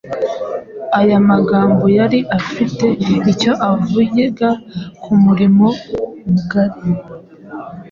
aya 0.99 1.17
magambo 1.29 1.83
yari 1.99 2.19
afite 2.37 2.85
icyo 3.31 3.51
avuga 3.71 4.47
ku 5.01 5.11
murimo 5.23 5.67
mugari 6.31 6.81